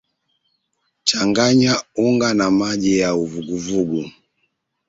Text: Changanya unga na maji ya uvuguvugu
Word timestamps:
Changanya 1.03 1.83
unga 1.95 2.31
na 2.33 2.51
maji 2.51 2.99
ya 2.99 3.15
uvuguvugu 3.15 4.05